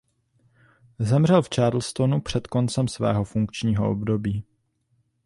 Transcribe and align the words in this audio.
Zemřel 0.99 1.41
v 1.41 1.49
Charlestonu 1.49 2.21
před 2.21 2.47
koncem 2.47 2.87
svého 2.87 3.23
funkčního 3.23 3.89
období. 3.91 4.43